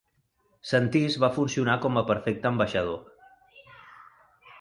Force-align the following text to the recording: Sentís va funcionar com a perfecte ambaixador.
Sentís 0.69 1.17
va 1.23 1.29
funcionar 1.35 1.75
com 1.83 1.99
a 2.01 2.03
perfecte 2.07 2.49
ambaixador. 2.51 3.69